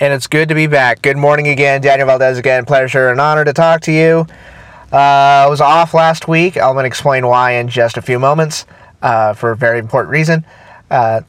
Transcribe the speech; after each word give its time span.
and 0.00 0.12
it's 0.12 0.26
good 0.26 0.48
to 0.48 0.54
be 0.54 0.66
back. 0.66 1.02
Good 1.02 1.16
morning 1.16 1.48
again, 1.48 1.80
Daniel 1.80 2.06
Valdez 2.06 2.38
again. 2.38 2.64
Pleasure 2.64 3.10
and 3.10 3.20
honor 3.20 3.44
to 3.44 3.52
talk 3.52 3.80
to 3.82 3.92
you. 3.92 4.26
Uh, 4.92 4.96
I 4.96 5.46
was 5.48 5.60
off 5.60 5.94
last 5.94 6.28
week. 6.28 6.56
I'm 6.56 6.74
going 6.74 6.84
to 6.84 6.88
explain 6.88 7.26
why 7.26 7.52
in 7.52 7.68
just 7.68 7.96
a 7.96 8.02
few 8.02 8.18
moments 8.18 8.66
uh, 9.02 9.32
for 9.34 9.50
a 9.50 9.56
very 9.56 9.78
important 9.78 10.12
reason. 10.12 10.44
Uh, 10.90 11.22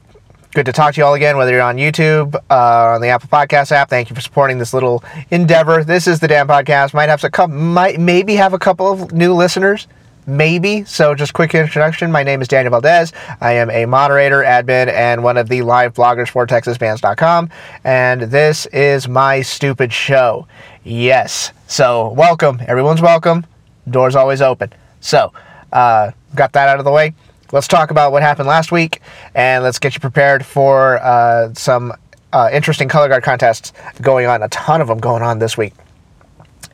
good 0.54 0.66
to 0.66 0.72
talk 0.72 0.94
to 0.94 1.00
you 1.00 1.04
all 1.04 1.14
again, 1.14 1.36
whether 1.36 1.52
you're 1.52 1.62
on 1.62 1.76
YouTube, 1.76 2.34
uh, 2.34 2.94
on 2.94 3.00
the 3.00 3.08
Apple 3.08 3.28
Podcast 3.28 3.72
app. 3.72 3.90
Thank 3.90 4.10
you 4.10 4.16
for 4.16 4.22
supporting 4.22 4.58
this 4.58 4.72
little 4.72 5.02
endeavor. 5.30 5.84
This 5.84 6.06
is 6.06 6.20
the 6.20 6.28
Damn 6.28 6.48
Podcast. 6.48 6.94
Might 6.94 7.08
have 7.08 7.24
a 7.24 7.30
couple, 7.30 7.56
might 7.56 7.98
maybe 7.98 8.34
have 8.36 8.52
a 8.52 8.58
couple 8.58 8.90
of 8.90 9.12
new 9.12 9.34
listeners 9.34 9.88
maybe. 10.28 10.84
So, 10.84 11.14
just 11.14 11.32
quick 11.32 11.54
introduction. 11.54 12.12
My 12.12 12.22
name 12.22 12.42
is 12.42 12.48
Daniel 12.48 12.70
Valdez. 12.70 13.12
I 13.40 13.52
am 13.52 13.70
a 13.70 13.86
moderator, 13.86 14.42
admin, 14.42 14.88
and 14.88 15.24
one 15.24 15.38
of 15.38 15.48
the 15.48 15.62
live 15.62 15.94
bloggers 15.94 16.28
for 16.28 16.46
TexasBands.com. 16.46 17.50
And 17.82 18.22
this 18.22 18.66
is 18.66 19.08
my 19.08 19.40
stupid 19.40 19.92
show. 19.92 20.46
Yes. 20.84 21.52
So, 21.66 22.10
welcome. 22.10 22.60
Everyone's 22.66 23.00
welcome. 23.00 23.46
Doors 23.90 24.14
always 24.14 24.42
open. 24.42 24.72
So, 25.00 25.32
uh, 25.72 26.12
got 26.34 26.52
that 26.52 26.68
out 26.68 26.78
of 26.78 26.84
the 26.84 26.92
way. 26.92 27.14
Let's 27.50 27.66
talk 27.66 27.90
about 27.90 28.12
what 28.12 28.22
happened 28.22 28.46
last 28.46 28.70
week, 28.70 29.00
and 29.34 29.64
let's 29.64 29.78
get 29.78 29.94
you 29.94 30.00
prepared 30.00 30.44
for 30.44 30.98
uh, 30.98 31.54
some 31.54 31.94
uh, 32.34 32.50
interesting 32.52 32.90
color 32.90 33.08
guard 33.08 33.22
contests 33.22 33.72
going 34.02 34.26
on. 34.26 34.42
A 34.42 34.48
ton 34.48 34.82
of 34.82 34.88
them 34.88 34.98
going 34.98 35.22
on 35.22 35.38
this 35.38 35.56
week, 35.56 35.72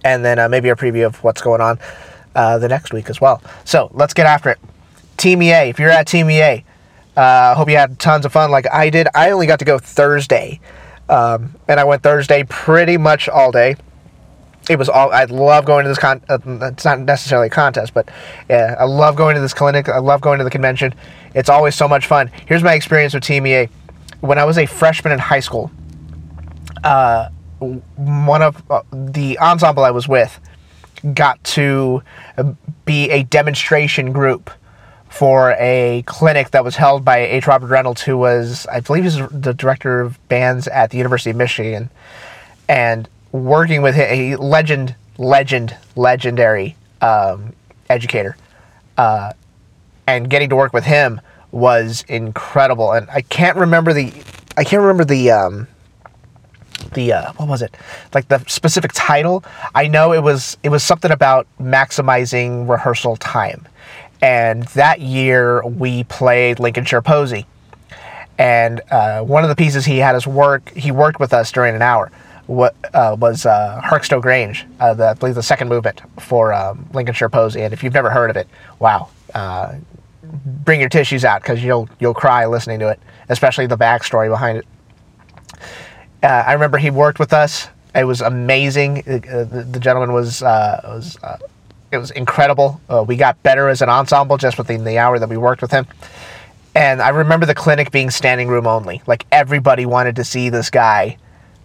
and 0.02 0.24
then 0.24 0.40
uh, 0.40 0.48
maybe 0.48 0.70
a 0.70 0.74
preview 0.74 1.06
of 1.06 1.22
what's 1.22 1.40
going 1.40 1.60
on 1.60 1.78
uh, 2.34 2.58
the 2.58 2.68
next 2.68 2.92
week 2.92 3.10
as 3.10 3.20
well. 3.20 3.42
So 3.64 3.90
let's 3.92 4.14
get 4.14 4.26
after 4.26 4.50
it. 4.50 4.58
TMEA, 5.16 5.70
if 5.70 5.78
you're 5.78 5.90
at 5.90 6.06
TMEA, 6.06 6.64
uh, 7.16 7.54
hope 7.54 7.68
you 7.68 7.76
had 7.76 7.98
tons 7.98 8.24
of 8.24 8.32
fun 8.32 8.50
like 8.50 8.66
I 8.72 8.90
did. 8.90 9.08
I 9.14 9.30
only 9.30 9.46
got 9.46 9.60
to 9.60 9.64
go 9.64 9.78
Thursday, 9.78 10.60
um, 11.08 11.54
and 11.68 11.78
I 11.78 11.84
went 11.84 12.02
Thursday 12.02 12.44
pretty 12.44 12.96
much 12.96 13.28
all 13.28 13.52
day. 13.52 13.76
It 14.68 14.78
was 14.78 14.88
all. 14.88 15.12
I 15.12 15.24
love 15.24 15.64
going 15.64 15.84
to 15.84 15.88
this 15.88 15.98
con. 15.98 16.22
Uh, 16.28 16.38
it's 16.72 16.84
not 16.84 16.98
necessarily 17.00 17.48
a 17.48 17.50
contest, 17.50 17.94
but 17.94 18.08
yeah, 18.48 18.74
I 18.78 18.84
love 18.84 19.14
going 19.14 19.34
to 19.34 19.40
this 19.40 19.54
clinic. 19.54 19.88
I 19.88 19.98
love 19.98 20.20
going 20.20 20.38
to 20.38 20.44
the 20.44 20.50
convention. 20.50 20.94
It's 21.34 21.48
always 21.48 21.74
so 21.74 21.86
much 21.86 22.06
fun. 22.06 22.30
Here's 22.46 22.62
my 22.62 22.74
experience 22.74 23.14
with 23.14 23.24
TMEA. 23.24 23.68
When 24.20 24.38
I 24.38 24.44
was 24.44 24.56
a 24.56 24.64
freshman 24.64 25.12
in 25.12 25.18
high 25.18 25.40
school, 25.40 25.70
uh, 26.82 27.28
one 27.58 28.42
of 28.42 28.62
uh, 28.70 28.82
the 28.92 29.38
ensemble 29.38 29.84
I 29.84 29.90
was 29.90 30.08
with 30.08 30.40
got 31.12 31.42
to 31.44 32.02
be 32.84 33.10
a 33.10 33.24
demonstration 33.24 34.12
group 34.12 34.50
for 35.08 35.54
a 35.58 36.02
clinic 36.06 36.50
that 36.50 36.64
was 36.64 36.76
held 36.76 37.04
by 37.04 37.18
H. 37.18 37.46
Robert 37.46 37.68
Reynolds, 37.68 38.02
who 38.02 38.16
was, 38.16 38.66
I 38.66 38.80
believe, 38.80 39.04
he's 39.04 39.16
the 39.30 39.54
director 39.54 40.00
of 40.00 40.28
bands 40.28 40.66
at 40.66 40.90
the 40.90 40.96
University 40.98 41.30
of 41.30 41.36
Michigan, 41.36 41.90
and 42.68 43.08
working 43.30 43.82
with 43.82 43.96
a 43.96 44.36
legend, 44.36 44.96
legend, 45.18 45.76
legendary 45.94 46.76
um, 47.00 47.52
educator, 47.88 48.36
uh, 48.96 49.32
and 50.06 50.28
getting 50.28 50.48
to 50.48 50.56
work 50.56 50.72
with 50.72 50.84
him 50.84 51.20
was 51.52 52.04
incredible. 52.08 52.92
And 52.92 53.08
I 53.10 53.20
can't 53.20 53.56
remember 53.56 53.92
the, 53.92 54.12
I 54.56 54.64
can't 54.64 54.82
remember 54.82 55.04
the. 55.04 55.30
Um, 55.30 55.68
the 56.94 57.12
uh, 57.12 57.32
what 57.34 57.48
was 57.48 57.62
it 57.62 57.76
like 58.12 58.28
the 58.28 58.38
specific 58.46 58.92
title 58.94 59.44
i 59.74 59.86
know 59.86 60.12
it 60.12 60.22
was 60.22 60.56
it 60.62 60.68
was 60.68 60.82
something 60.82 61.10
about 61.10 61.46
maximizing 61.60 62.68
rehearsal 62.68 63.16
time 63.16 63.66
and 64.22 64.64
that 64.68 65.00
year 65.00 65.64
we 65.66 66.04
played 66.04 66.58
lincolnshire 66.58 67.02
posy 67.02 67.46
and 68.38 68.80
uh, 68.90 69.22
one 69.22 69.44
of 69.44 69.48
the 69.48 69.56
pieces 69.56 69.84
he 69.84 69.98
had 69.98 70.14
us 70.14 70.26
work 70.26 70.70
he 70.70 70.90
worked 70.90 71.20
with 71.20 71.32
us 71.32 71.52
during 71.52 71.74
an 71.74 71.82
hour 71.82 72.10
what 72.46 72.74
uh, 72.92 73.16
was 73.18 73.46
uh, 73.46 73.80
Harkstow 73.82 74.20
Grange, 74.20 74.66
uh, 74.80 74.94
the, 74.94 75.08
I 75.08 75.14
believe 75.14 75.34
the 75.34 75.42
second 75.42 75.68
movement 75.68 76.02
for 76.20 76.52
um, 76.52 76.86
Lincolnshire 76.92 77.28
Posy. 77.28 77.62
And 77.62 77.72
if 77.72 77.82
you've 77.82 77.94
never 77.94 78.10
heard 78.10 78.30
of 78.30 78.36
it, 78.36 78.48
wow, 78.78 79.08
uh, 79.34 79.76
bring 80.22 80.80
your 80.80 80.88
tissues 80.88 81.24
out 81.24 81.42
because 81.42 81.62
you'll 81.62 81.88
you'll 82.00 82.14
cry 82.14 82.46
listening 82.46 82.78
to 82.80 82.88
it, 82.88 83.00
especially 83.28 83.66
the 83.66 83.78
backstory 83.78 84.28
behind 84.28 84.58
it. 84.58 84.66
Uh, 86.24 86.42
I 86.46 86.54
remember 86.54 86.78
he 86.78 86.90
worked 86.90 87.18
with 87.18 87.34
us. 87.34 87.68
It 87.94 88.04
was 88.04 88.22
amazing. 88.22 89.00
Uh, 89.00 89.44
the, 89.44 89.68
the, 89.70 89.78
gentleman 89.78 90.14
was 90.14 90.42
uh, 90.42 90.80
was 90.84 91.18
uh, 91.22 91.36
it 91.92 91.98
was 91.98 92.10
incredible. 92.12 92.80
Uh, 92.88 93.04
we 93.06 93.16
got 93.16 93.40
better 93.42 93.68
as 93.68 93.82
an 93.82 93.90
ensemble 93.90 94.38
just 94.38 94.56
within 94.56 94.84
the 94.84 94.96
hour 94.96 95.18
that 95.18 95.28
we 95.28 95.36
worked 95.36 95.60
with 95.60 95.70
him. 95.70 95.86
And 96.74 97.02
I 97.02 97.10
remember 97.10 97.44
the 97.44 97.54
clinic 97.54 97.90
being 97.90 98.08
standing 98.08 98.48
room 98.48 98.66
only. 98.66 99.02
Like 99.06 99.26
everybody 99.30 99.84
wanted 99.84 100.16
to 100.16 100.24
see 100.24 100.48
this 100.48 100.70
guy 100.70 101.18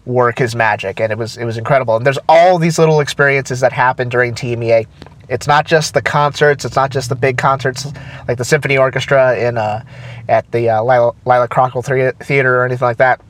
work 0.05 0.39
his 0.39 0.55
magic, 0.55 0.99
and 0.99 1.09
it 1.13 1.17
was 1.17 1.37
it 1.37 1.45
was 1.45 1.57
incredible. 1.57 1.95
And 1.95 2.05
there's 2.05 2.19
all 2.27 2.59
these 2.59 2.77
little 2.77 2.99
experiences 2.99 3.61
that 3.61 3.71
happen 3.71 4.09
during 4.09 4.33
TMEA. 4.33 4.85
It's 5.29 5.47
not 5.47 5.67
just 5.67 5.93
the 5.93 6.01
concerts. 6.01 6.65
It's 6.65 6.75
not 6.75 6.91
just 6.91 7.07
the 7.07 7.15
big 7.15 7.37
concerts 7.37 7.87
like 8.27 8.37
the 8.37 8.45
symphony 8.45 8.77
orchestra 8.77 9.37
in 9.37 9.57
uh, 9.57 9.85
at 10.27 10.51
the 10.51 10.69
uh, 10.69 10.83
Lila, 10.83 11.13
Lila 11.25 11.47
Cockrell 11.47 11.81
Theater 11.81 12.57
or 12.59 12.65
anything 12.65 12.85
like 12.85 12.97
that 12.97 13.21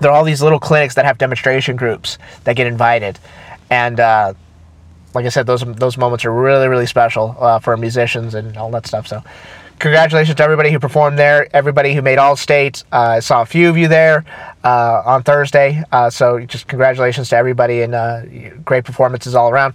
there 0.00 0.10
are 0.10 0.14
all 0.14 0.24
these 0.24 0.42
little 0.42 0.58
clinics 0.58 0.94
that 0.94 1.04
have 1.04 1.18
demonstration 1.18 1.76
groups 1.76 2.18
that 2.44 2.56
get 2.56 2.66
invited, 2.66 3.18
and 3.70 4.00
uh, 4.00 4.34
like 5.14 5.26
I 5.26 5.28
said, 5.28 5.46
those 5.46 5.64
those 5.76 5.96
moments 5.96 6.24
are 6.24 6.32
really 6.32 6.68
really 6.68 6.86
special 6.86 7.36
uh, 7.38 7.58
for 7.58 7.76
musicians 7.76 8.34
and 8.34 8.56
all 8.56 8.70
that 8.72 8.86
stuff. 8.86 9.06
So, 9.06 9.22
congratulations 9.78 10.36
to 10.36 10.42
everybody 10.42 10.70
who 10.70 10.78
performed 10.78 11.18
there, 11.18 11.48
everybody 11.54 11.94
who 11.94 12.02
made 12.02 12.18
all 12.18 12.36
states. 12.36 12.84
Uh, 12.92 13.16
I 13.16 13.20
saw 13.20 13.42
a 13.42 13.46
few 13.46 13.68
of 13.68 13.76
you 13.76 13.88
there 13.88 14.24
uh, 14.64 15.02
on 15.04 15.22
Thursday, 15.22 15.82
uh, 15.92 16.10
so 16.10 16.40
just 16.40 16.66
congratulations 16.66 17.28
to 17.30 17.36
everybody 17.36 17.82
and 17.82 17.94
uh, 17.94 18.22
great 18.64 18.84
performances 18.84 19.34
all 19.34 19.50
around 19.50 19.74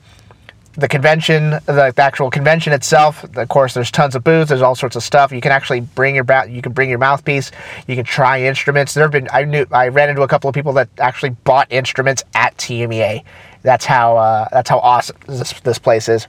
the 0.80 0.88
convention, 0.88 1.52
the, 1.66 1.94
the, 1.96 2.02
actual 2.02 2.30
convention 2.30 2.74
itself. 2.74 3.24
Of 3.24 3.50
course, 3.50 3.74
there's 3.74 3.92
tons 3.92 4.16
of 4.16 4.24
booths. 4.24 4.50
There's 4.50 4.62
all 4.62 4.76
sorts 4.76 4.96
of 4.96 5.04
stuff. 5.04 5.32
You 5.32 5.42
can 5.42 5.52
actually 5.52 5.82
bring 5.82 6.16
your 6.16 6.26
you 6.48 6.62
can 6.62 6.72
bring 6.72 6.90
your 6.90 7.00
mouthpiece. 7.00 7.52
You 7.88 7.96
can 7.96 8.06
try 8.06 8.42
instruments. 8.44 8.94
There 8.94 9.04
have 9.04 9.12
been 9.12 9.28
I 9.32 9.44
knew 9.44 9.66
I 9.72 9.90
ran 9.90 10.10
into 10.10 10.22
a 10.22 10.28
couple 10.28 10.50
of 10.50 10.54
people 10.54 10.74
that 10.74 10.90
actually 10.98 11.32
bought 11.32 11.72
instruments 11.72 12.24
at 12.34 12.58
TMEA. 12.58 13.24
That's 13.62 13.86
how 13.86 14.18
uh, 14.18 14.48
that's 14.52 14.70
how 14.70 14.80
awesome 14.80 15.18
this 15.28 15.54
this 15.62 15.80
place 15.80 16.10
is. 16.10 16.28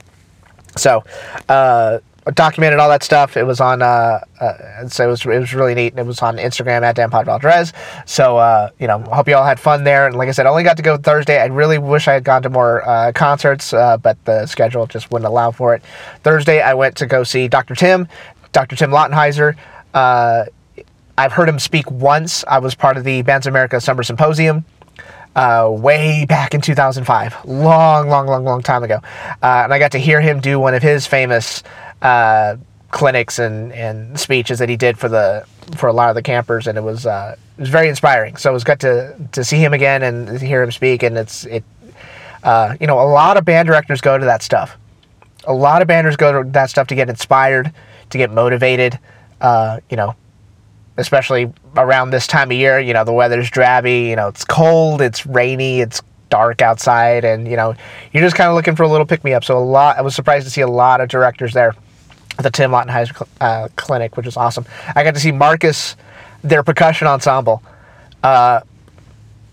So, 0.77 1.03
uh, 1.49 1.99
documented 2.35 2.79
all 2.79 2.89
that 2.89 3.03
stuff. 3.03 3.35
It 3.35 3.43
was 3.43 3.59
on, 3.59 3.81
uh, 3.81 4.19
uh, 4.39 4.87
so 4.87 5.05
it 5.05 5.07
was 5.07 5.25
it 5.25 5.39
was 5.39 5.53
really 5.53 5.73
neat. 5.73 5.93
and 5.93 5.99
It 5.99 6.05
was 6.05 6.21
on 6.21 6.37
Instagram 6.37 6.83
at 6.83 6.95
Dan 6.95 7.09
Valdez. 7.09 7.73
So 8.05 8.37
uh, 8.37 8.69
you 8.79 8.87
know, 8.87 8.99
hope 8.99 9.27
you 9.27 9.35
all 9.35 9.43
had 9.43 9.59
fun 9.59 9.83
there. 9.83 10.07
And 10.07 10.15
like 10.15 10.29
I 10.29 10.31
said, 10.31 10.45
I 10.45 10.49
only 10.49 10.63
got 10.63 10.77
to 10.77 10.83
go 10.83 10.97
Thursday. 10.97 11.39
I 11.39 11.45
really 11.45 11.77
wish 11.77 12.07
I 12.07 12.13
had 12.13 12.23
gone 12.23 12.43
to 12.43 12.49
more 12.49 12.87
uh, 12.87 13.11
concerts, 13.13 13.73
uh, 13.73 13.97
but 13.97 14.23
the 14.25 14.45
schedule 14.45 14.85
just 14.85 15.11
wouldn't 15.11 15.27
allow 15.27 15.51
for 15.51 15.73
it. 15.73 15.83
Thursday, 16.23 16.61
I 16.61 16.73
went 16.73 16.95
to 16.97 17.07
go 17.07 17.23
see 17.23 17.47
Dr. 17.47 17.75
Tim, 17.75 18.07
Dr. 18.51 18.75
Tim 18.75 18.91
Lautzenheiser. 18.91 19.55
Uh, 19.93 20.45
I've 21.17 21.33
heard 21.33 21.49
him 21.49 21.59
speak 21.59 21.89
once. 21.91 22.43
I 22.47 22.59
was 22.59 22.75
part 22.75 22.97
of 22.97 23.03
the 23.03 23.21
Bands 23.21 23.47
America 23.47 23.81
Summer 23.81 24.03
Symposium. 24.03 24.65
Uh, 25.33 25.69
way 25.71 26.25
back 26.25 26.53
in 26.53 26.59
2005, 26.59 27.45
long, 27.45 28.09
long, 28.09 28.27
long, 28.27 28.43
long 28.43 28.61
time 28.61 28.83
ago. 28.83 28.99
Uh, 29.41 29.61
and 29.63 29.73
I 29.73 29.79
got 29.79 29.93
to 29.93 29.97
hear 29.97 30.19
him 30.19 30.41
do 30.41 30.59
one 30.59 30.73
of 30.73 30.83
his 30.83 31.07
famous 31.07 31.63
uh, 32.01 32.57
clinics 32.91 33.39
and, 33.39 33.71
and 33.71 34.19
speeches 34.19 34.59
that 34.59 34.69
he 34.69 34.75
did 34.75 34.97
for 34.97 35.09
the 35.09 35.45
for 35.77 35.87
a 35.87 35.93
lot 35.93 36.09
of 36.09 36.15
the 36.15 36.21
campers, 36.21 36.67
and 36.67 36.77
it 36.77 36.81
was 36.81 37.05
uh, 37.05 37.35
it 37.57 37.61
was 37.61 37.69
very 37.69 37.89
inspiring. 37.89 38.35
So 38.35 38.49
it 38.49 38.53
was 38.53 38.63
good 38.63 38.79
to 38.81 39.15
to 39.31 39.43
see 39.43 39.57
him 39.57 39.73
again 39.73 40.03
and 40.03 40.41
hear 40.41 40.61
him 40.61 40.71
speak. 40.71 41.03
And 41.03 41.17
it's 41.17 41.45
it 41.45 41.63
uh, 42.43 42.75
you 42.79 42.87
know 42.87 42.99
a 42.99 43.07
lot 43.07 43.37
of 43.37 43.45
band 43.45 43.67
directors 43.67 44.01
go 44.01 44.17
to 44.17 44.25
that 44.25 44.43
stuff. 44.43 44.77
A 45.45 45.53
lot 45.53 45.81
of 45.81 45.87
banders 45.87 46.17
go 46.17 46.43
to 46.43 46.49
that 46.51 46.69
stuff 46.69 46.87
to 46.87 46.95
get 46.95 47.09
inspired, 47.09 47.71
to 48.09 48.17
get 48.17 48.31
motivated. 48.31 48.99
Uh, 49.39 49.79
you 49.89 49.97
know, 49.97 50.15
especially 50.97 51.51
around 51.77 52.11
this 52.11 52.27
time 52.27 52.51
of 52.51 52.57
year. 52.57 52.79
You 52.79 52.93
know, 52.93 53.03
the 53.03 53.13
weather's 53.13 53.49
drabby. 53.49 54.07
You 54.07 54.15
know, 54.15 54.27
it's 54.27 54.43
cold, 54.45 55.01
it's 55.01 55.25
rainy, 55.25 55.81
it's 55.81 56.01
dark 56.29 56.61
outside, 56.61 57.23
and 57.25 57.47
you 57.47 57.57
know, 57.57 57.75
you're 58.13 58.23
just 58.23 58.35
kind 58.35 58.49
of 58.49 58.55
looking 58.55 58.75
for 58.75 58.83
a 58.83 58.87
little 58.87 59.05
pick 59.05 59.23
me 59.23 59.33
up. 59.33 59.43
So 59.43 59.57
a 59.57 59.59
lot. 59.59 59.97
I 59.97 60.01
was 60.01 60.15
surprised 60.15 60.45
to 60.45 60.51
see 60.51 60.61
a 60.61 60.67
lot 60.67 61.01
of 61.01 61.09
directors 61.09 61.53
there 61.53 61.75
at 62.37 62.43
the 62.43 62.49
Tim 62.49 62.71
Lautzenheiser 62.71 63.27
uh, 63.39 63.67
Clinic, 63.75 64.17
which 64.17 64.25
is 64.25 64.37
awesome. 64.37 64.65
I 64.95 65.03
got 65.03 65.13
to 65.13 65.19
see 65.19 65.31
Marcus, 65.31 65.95
their 66.43 66.63
percussion 66.63 67.07
ensemble. 67.07 67.61
Uh, 68.23 68.61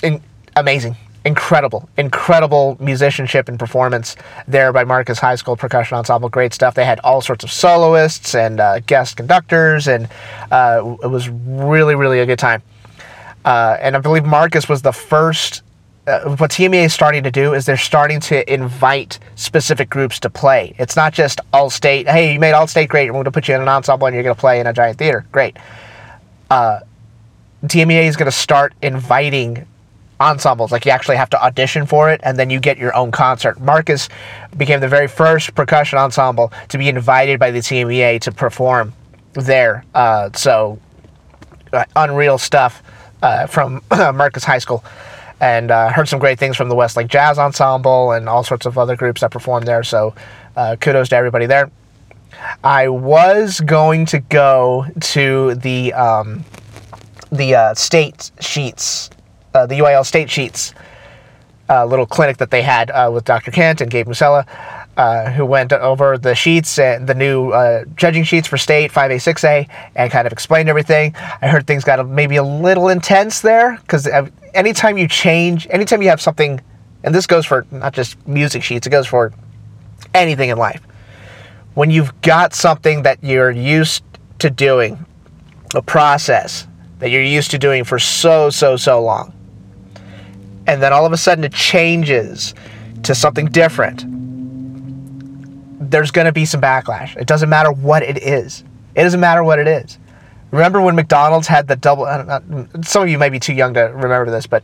in, 0.02 0.22
amazing, 0.56 0.96
incredible, 1.28 1.88
incredible 1.98 2.78
musicianship 2.80 3.48
and 3.48 3.58
performance 3.58 4.16
there 4.48 4.72
by 4.72 4.82
Marcus 4.82 5.18
High 5.18 5.34
School 5.34 5.56
Percussion 5.56 5.98
Ensemble. 5.98 6.30
Great 6.30 6.54
stuff. 6.54 6.74
They 6.74 6.86
had 6.86 6.98
all 7.00 7.20
sorts 7.20 7.44
of 7.44 7.52
soloists 7.52 8.34
and 8.34 8.58
uh, 8.58 8.80
guest 8.80 9.18
conductors, 9.18 9.86
and 9.86 10.08
uh, 10.50 10.96
it 11.02 11.08
was 11.08 11.28
really, 11.28 11.94
really 11.94 12.20
a 12.20 12.26
good 12.26 12.38
time. 12.38 12.62
Uh, 13.44 13.76
and 13.80 13.94
I 13.94 14.00
believe 14.00 14.24
Marcus 14.24 14.68
was 14.68 14.82
the 14.82 14.92
first 14.92 15.62
uh, 16.06 16.36
what 16.36 16.50
TMEA 16.50 16.86
is 16.86 16.94
starting 16.94 17.22
to 17.22 17.30
do 17.30 17.52
is 17.52 17.66
they're 17.66 17.76
starting 17.76 18.18
to 18.18 18.50
invite 18.50 19.18
specific 19.34 19.90
groups 19.90 20.18
to 20.18 20.30
play. 20.30 20.74
It's 20.78 20.96
not 20.96 21.12
just 21.12 21.42
all 21.52 21.68
state. 21.68 22.08
Hey, 22.08 22.32
you 22.32 22.40
made 22.40 22.52
all 22.52 22.66
state 22.66 22.88
great. 22.88 23.10
We're 23.10 23.16
going 23.16 23.24
to 23.24 23.30
put 23.30 23.46
you 23.46 23.54
in 23.54 23.60
an 23.60 23.68
ensemble 23.68 24.06
and 24.06 24.14
you're 24.14 24.22
going 24.22 24.34
to 24.34 24.40
play 24.40 24.58
in 24.58 24.66
a 24.66 24.72
giant 24.72 24.96
theater. 24.96 25.26
Great. 25.32 25.58
Uh, 26.48 26.80
TMEA 27.64 28.04
is 28.08 28.16
going 28.16 28.30
to 28.30 28.36
start 28.36 28.72
inviting 28.80 29.66
ensembles. 30.20 30.72
Like 30.72 30.84
you 30.84 30.90
actually 30.90 31.16
have 31.16 31.30
to 31.30 31.42
audition 31.42 31.86
for 31.86 32.10
it, 32.10 32.20
and 32.24 32.38
then 32.38 32.50
you 32.50 32.60
get 32.60 32.78
your 32.78 32.94
own 32.94 33.10
concert. 33.10 33.60
Marcus 33.60 34.08
became 34.56 34.80
the 34.80 34.88
very 34.88 35.08
first 35.08 35.54
percussion 35.54 35.98
ensemble 35.98 36.52
to 36.68 36.78
be 36.78 36.88
invited 36.88 37.38
by 37.38 37.50
the 37.50 37.60
TMEA 37.60 38.20
to 38.22 38.32
perform 38.32 38.92
there. 39.34 39.84
Uh, 39.94 40.30
so 40.34 40.78
uh, 41.72 41.84
unreal 41.96 42.38
stuff 42.38 42.82
uh, 43.22 43.46
from 43.46 43.82
Marcus 43.90 44.44
High 44.44 44.58
School. 44.58 44.84
And 45.40 45.70
uh, 45.70 45.92
heard 45.92 46.08
some 46.08 46.18
great 46.18 46.38
things 46.38 46.56
from 46.56 46.68
the 46.68 46.74
Westlake 46.74 47.06
Jazz 47.06 47.38
Ensemble 47.38 48.10
and 48.10 48.28
all 48.28 48.42
sorts 48.42 48.66
of 48.66 48.76
other 48.76 48.96
groups 48.96 49.20
that 49.20 49.30
performed 49.30 49.68
there. 49.68 49.84
So 49.84 50.14
uh, 50.56 50.74
kudos 50.80 51.10
to 51.10 51.16
everybody 51.16 51.46
there. 51.46 51.70
I 52.64 52.88
was 52.88 53.60
going 53.60 54.06
to 54.06 54.18
go 54.18 54.86
to 55.00 55.54
the 55.54 55.92
um, 55.94 56.44
the 57.30 57.54
uh, 57.54 57.74
state 57.74 58.30
sheets, 58.40 59.10
uh, 59.58 59.66
the 59.66 59.78
UIL 59.78 60.04
state 60.06 60.30
sheets 60.30 60.74
uh, 61.68 61.84
little 61.84 62.06
clinic 62.06 62.38
that 62.38 62.50
they 62.50 62.62
had 62.62 62.90
uh, 62.90 63.10
with 63.12 63.24
Dr. 63.24 63.50
Kent 63.50 63.80
and 63.80 63.90
Gabe 63.90 64.08
Musella, 64.08 64.46
uh, 64.96 65.30
who 65.30 65.44
went 65.44 65.72
over 65.72 66.16
the 66.16 66.34
sheets 66.34 66.78
and 66.78 67.06
the 67.06 67.14
new 67.14 67.50
uh, 67.50 67.84
judging 67.94 68.24
sheets 68.24 68.48
for 68.48 68.56
state 68.56 68.90
5A, 68.90 69.16
6A, 69.16 69.68
and 69.94 70.10
kind 70.10 70.26
of 70.26 70.32
explained 70.32 70.68
everything. 70.68 71.14
I 71.42 71.48
heard 71.48 71.66
things 71.66 71.84
got 71.84 72.06
maybe 72.08 72.36
a 72.36 72.42
little 72.42 72.88
intense 72.88 73.40
there 73.40 73.76
because 73.82 74.08
anytime 74.54 74.96
you 74.98 75.06
change, 75.08 75.66
anytime 75.70 76.02
you 76.02 76.08
have 76.08 76.20
something, 76.20 76.60
and 77.04 77.14
this 77.14 77.26
goes 77.26 77.46
for 77.46 77.66
not 77.70 77.92
just 77.92 78.26
music 78.26 78.62
sheets, 78.62 78.86
it 78.86 78.90
goes 78.90 79.06
for 79.06 79.32
anything 80.14 80.48
in 80.50 80.58
life. 80.58 80.82
When 81.74 81.90
you've 81.90 82.18
got 82.22 82.54
something 82.54 83.02
that 83.02 83.22
you're 83.22 83.50
used 83.50 84.02
to 84.40 84.50
doing, 84.50 85.04
a 85.74 85.82
process 85.82 86.66
that 86.98 87.10
you're 87.10 87.22
used 87.22 87.50
to 87.50 87.58
doing 87.58 87.84
for 87.84 87.98
so, 87.98 88.50
so, 88.50 88.76
so 88.76 89.02
long, 89.02 89.32
and 90.68 90.82
then 90.82 90.92
all 90.92 91.06
of 91.06 91.12
a 91.12 91.16
sudden 91.16 91.42
it 91.42 91.52
changes 91.52 92.54
to 93.02 93.14
something 93.14 93.46
different, 93.46 94.04
there's 95.90 96.10
going 96.10 96.26
to 96.26 96.32
be 96.32 96.44
some 96.44 96.60
backlash. 96.60 97.16
It 97.16 97.26
doesn't 97.26 97.48
matter 97.48 97.72
what 97.72 98.02
it 98.02 98.18
is. 98.18 98.62
It 98.94 99.02
doesn't 99.02 99.18
matter 99.18 99.42
what 99.42 99.58
it 99.58 99.66
is. 99.66 99.98
Remember 100.50 100.80
when 100.80 100.94
McDonald's 100.94 101.48
had 101.48 101.66
the 101.66 101.76
double? 101.76 102.04
some 102.84 103.02
of 103.02 103.08
you 103.08 103.18
may 103.18 103.30
be 103.30 103.40
too 103.40 103.54
young 103.54 103.74
to 103.74 103.80
remember 103.80 104.30
this, 104.30 104.46
but 104.46 104.62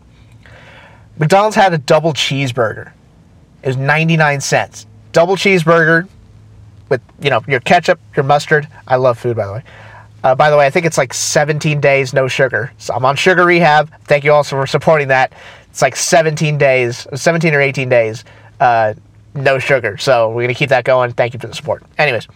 McDonald's 1.19 1.57
had 1.57 1.73
a 1.73 1.79
double 1.79 2.13
cheeseburger. 2.13 2.93
It 3.63 3.69
was 3.69 3.77
99 3.79 4.41
cents. 4.43 4.87
Double 5.13 5.37
cheeseburger 5.37 6.07
with 6.91 7.01
you 7.21 7.31
know 7.31 7.43
your 7.49 7.61
ketchup, 7.61 7.99
your 8.15 8.25
mustard. 8.25 8.69
I 8.87 8.97
love 8.97 9.19
food, 9.19 9.37
by 9.37 9.47
the 9.47 9.53
way. 9.55 9.63
Uh, 10.23 10.35
by 10.35 10.51
the 10.51 10.57
way, 10.57 10.67
I 10.67 10.71
think 10.71 10.87
it's 10.87 10.99
like 10.99 11.15
17 11.15 11.81
days 11.81 12.13
no 12.13 12.29
sugar. 12.29 12.73
So 12.79 12.95
I'm 12.95 13.05
on 13.05 13.17
sugar 13.17 13.45
rehab. 13.45 13.91
Thank 14.05 14.25
you 14.25 14.33
also 14.33 14.57
for 14.57 14.67
supporting 14.67 15.09
that. 15.09 15.33
It's 15.75 15.83
like 15.83 15.97
17 15.97 16.57
days, 16.57 17.05
17 17.13 17.53
or 17.53 17.61
18 17.61 17.89
days, 17.89 18.23
uh, 18.61 18.95
no 19.35 19.59
sugar. 19.59 19.99
So 19.99 20.31
we're 20.31 20.43
gonna 20.45 20.55
keep 20.55 20.69
that 20.69 20.85
going. 20.85 21.11
Thank 21.11 21.35
you 21.35 21.41
for 21.41 21.49
the 21.49 21.53
support. 21.53 21.83
Anyways, 21.99 22.29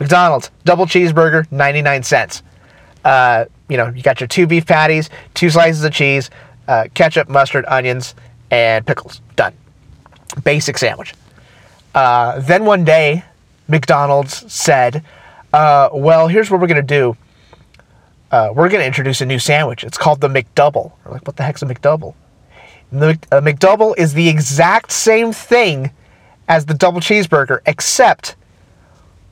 McDonald's 0.00 0.50
double 0.64 0.86
cheeseburger, 0.86 1.46
99 1.52 2.02
cents. 2.02 2.42
Uh, 3.04 3.44
you 3.68 3.76
know, 3.76 3.88
you 3.88 4.02
got 4.02 4.20
your 4.20 4.26
two 4.26 4.46
beef 4.46 4.64
patties, 4.64 5.10
two 5.34 5.50
slices 5.50 5.84
of 5.84 5.92
cheese, 5.92 6.30
uh, 6.66 6.84
ketchup, 6.94 7.28
mustard, 7.28 7.66
onions, 7.68 8.14
and 8.50 8.86
pickles. 8.86 9.20
Done. 9.36 9.52
Basic 10.42 10.78
sandwich. 10.78 11.12
Uh, 11.94 12.40
then 12.40 12.64
one 12.64 12.86
day, 12.86 13.22
McDonald's 13.68 14.50
said, 14.50 15.04
uh, 15.52 15.90
"Well, 15.92 16.26
here's 16.26 16.50
what 16.50 16.58
we're 16.58 16.68
gonna 16.68 16.80
do. 16.80 17.18
Uh, 18.30 18.48
we're 18.54 18.70
gonna 18.70 18.84
introduce 18.84 19.20
a 19.20 19.26
new 19.26 19.38
sandwich. 19.38 19.84
It's 19.84 19.98
called 19.98 20.22
the 20.22 20.28
McDouble." 20.28 20.92
We're 21.04 21.12
like, 21.12 21.26
"What 21.26 21.36
the 21.36 21.42
heck's 21.42 21.60
a 21.60 21.66
McDouble?" 21.66 22.14
The 22.92 23.18
uh, 23.32 23.40
McDouble 23.40 23.94
is 23.96 24.12
the 24.12 24.28
exact 24.28 24.92
same 24.92 25.32
thing 25.32 25.90
as 26.46 26.66
the 26.66 26.74
double 26.74 27.00
cheeseburger, 27.00 27.60
except 27.64 28.36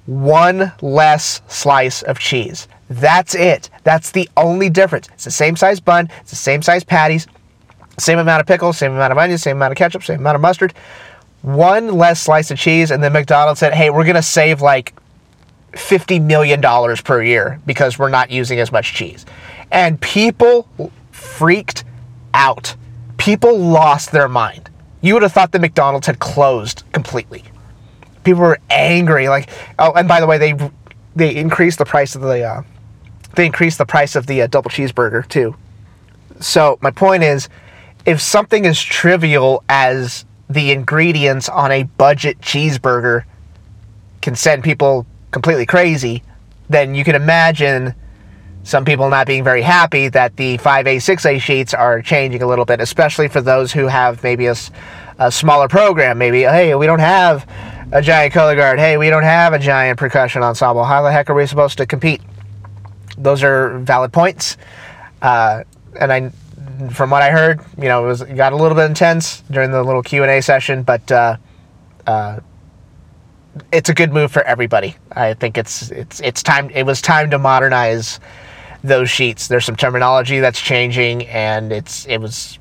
one 0.07 0.73
less 0.81 1.43
slice 1.47 2.03
of 2.03 2.19
cheese. 2.19 2.67
That's 2.89 3.35
it. 3.35 3.69
That's 3.85 4.11
the 4.11 4.29
only 4.37 4.71
difference. 4.71 5.09
It's 5.13 5.25
the 5.25 5.31
same 5.31 5.57
size 5.57 5.79
bun, 5.79 6.09
it's 6.21 6.31
the 6.31 6.37
same 6.37 6.63
size 6.63 6.83
patties, 6.83 7.27
same 7.99 8.19
amount 8.19 8.41
of 8.41 8.47
pickles, 8.47 8.79
same 8.79 8.93
amount 8.93 9.13
of 9.13 9.19
onions, 9.19 9.43
same 9.43 9.59
amount 9.59 9.73
of 9.73 9.77
ketchup, 9.77 10.03
same 10.03 10.21
amount 10.21 10.37
of 10.37 10.41
mustard. 10.41 10.73
One 11.43 11.97
less 11.97 12.21
slice 12.21 12.51
of 12.51 12.59
cheese, 12.59 12.91
and 12.91 13.03
then 13.03 13.13
McDonald's 13.13 13.61
said, 13.61 13.75
hey, 13.75 13.91
we're 13.91 14.05
going 14.05 14.17
to 14.17 14.23
save 14.23 14.61
like 14.61 14.95
$50 15.73 16.23
million 16.23 16.61
per 17.05 17.23
year 17.23 17.61
because 17.67 17.99
we're 17.99 18.11
not 18.11 18.31
using 18.31 18.59
as 18.59 18.73
much 18.73 18.95
cheese. 18.95 19.27
And 19.71 20.01
people 20.01 20.69
freaked 21.13 21.85
out 22.35 22.75
people 23.21 23.59
lost 23.59 24.13
their 24.13 24.29
mind. 24.29 24.71
You 25.03 25.13
would 25.15 25.23
have 25.23 25.33
thought 25.33 25.53
the 25.53 25.59
McDonald's 25.59 26.07
had 26.07 26.19
closed 26.19 26.85
completely. 26.93 27.45
People 28.25 28.41
were 28.43 28.59
angry. 28.71 29.29
Like, 29.29 29.51
oh, 29.79 29.93
and 29.93 30.09
by 30.09 30.21
the 30.21 30.27
way, 30.27 30.39
they 30.39 30.71
they 31.15 31.37
increased 31.37 31.79
the 31.79 31.85
price 31.85 32.15
of 32.17 32.23
the 32.23 32.43
uh, 32.43 32.63
they 33.37 33.47
increased 33.47 33.79
the 33.79 33.87
price 33.87 34.17
of 34.17 34.27
the 34.27 34.43
uh, 34.43 34.47
double 34.47 34.71
cheeseburger 34.71 35.29
too. 35.29 35.55
So 36.41 36.79
my 36.81 36.91
point 36.91 37.23
is, 37.23 37.49
if 38.07 38.21
something 38.21 38.67
as 38.67 38.81
trivial 38.81 39.63
as 39.69 40.25
the 40.49 40.73
ingredients 40.73 41.49
on 41.49 41.71
a 41.71 41.83
budget 41.83 42.41
cheeseburger 42.41 43.25
can 44.23 44.35
send 44.35 44.65
people 44.65 45.07
completely 45.31 45.67
crazy, 45.67 46.23
then 46.71 46.95
you 46.95 47.05
can 47.05 47.15
imagine 47.15 47.95
some 48.63 48.85
people 48.85 49.09
not 49.09 49.27
being 49.27 49.43
very 49.43 49.63
happy 49.63 50.09
that 50.09 50.37
the 50.37 50.59
5A, 50.59 50.97
6A 50.97 51.41
sheets 51.41 51.73
are 51.75 52.03
changing 52.03 52.43
a 52.43 52.47
little 52.47 52.65
bit, 52.65 52.81
especially 52.81 53.29
for 53.29 53.41
those 53.41 53.73
who 53.73 53.87
have 53.87 54.23
maybe 54.23 54.47
a, 54.47 54.55
a 55.19 55.33
smaller 55.33 55.69
program. 55.69 56.19
Maybe, 56.19 56.43
hey, 56.43 56.75
we 56.75 56.87
don't 56.87 57.01
have 57.01 57.49
a 57.93 58.03
giant 58.03 58.33
color 58.33 58.55
guard. 58.55 58.79
Hey, 58.79 58.97
we 58.97 59.11
don't 59.11 59.23
have 59.23 59.53
a 59.53 59.59
giant 59.59 59.99
percussion 59.99 60.43
ensemble. 60.43 60.85
How 60.85 61.03
the 61.03 61.11
heck 61.11 61.31
are 61.31 61.35
we 61.35 61.47
supposed 61.47 61.79
to 61.79 61.87
compete? 61.87 62.21
Those 63.17 63.43
are 63.43 63.79
valid 63.79 64.13
points. 64.13 64.57
Uh, 65.23 65.65
and 65.99 66.13
I, 66.13 66.31
from 66.91 67.11
what 67.11 67.23
I 67.23 67.31
heard, 67.31 67.61
you 67.77 67.85
know, 67.85 68.05
it 68.05 68.07
was 68.07 68.21
it 68.23 68.37
got 68.37 68.53
a 68.53 68.57
little 68.57 68.77
bit 68.77 68.87
intense 68.87 69.43
during 69.51 69.71
the 69.71 69.83
little 69.83 70.03
Q 70.03 70.23
and 70.23 70.31
A 70.31 70.41
session, 70.41 70.83
but 70.83 71.11
uh, 71.11 71.37
uh, 72.07 72.41
it's 73.73 73.89
a 73.89 73.95
good 73.95 74.13
move 74.13 74.31
for 74.33 74.43
everybody. 74.43 74.97
I 75.13 75.35
think 75.35 75.59
it's 75.59 75.91
it's 75.91 76.21
it's 76.21 76.43
time. 76.43 76.71
It 76.71 76.85
was 76.85 77.03
time 77.03 77.31
to 77.31 77.39
modernize 77.39 78.21
those 78.83 79.11
sheets. 79.11 79.49
There's 79.49 79.65
some 79.65 79.77
terminology 79.77 80.41
that's 80.41 80.61
changing, 80.61 81.27
and 81.27 81.73
it's 81.73 82.07
it 82.07 82.19
was 82.19 82.59